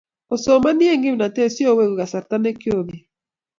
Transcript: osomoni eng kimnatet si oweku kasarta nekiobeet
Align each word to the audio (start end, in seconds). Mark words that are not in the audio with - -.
osomoni 0.33 0.85
eng 0.93 1.03
kimnatet 1.03 1.51
si 1.55 1.63
oweku 1.71 1.95
kasarta 1.99 2.35
nekiobeet 2.39 3.07